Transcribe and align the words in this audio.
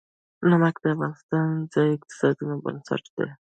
نمک 0.49 0.75
د 0.81 0.85
افغانستان 0.93 1.47
د 1.55 1.61
ځایي 1.73 1.91
اقتصادونو 1.97 2.55
بنسټ 2.63 3.03
دی. 3.15 3.29